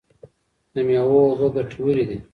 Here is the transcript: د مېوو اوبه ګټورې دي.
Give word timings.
د 0.73 0.75
مېوو 0.87 1.19
اوبه 1.29 1.47
ګټورې 1.55 2.03
دي. 2.09 2.17